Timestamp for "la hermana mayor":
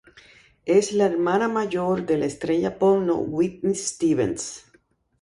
0.93-2.07